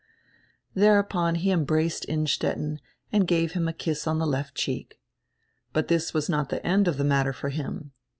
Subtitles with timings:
[0.73, 2.79] Thereupon he embraced Innstetten
[3.11, 4.99] and gave him a kiss on die left cheek.
[5.73, 7.91] But this was not the end of die matter for him.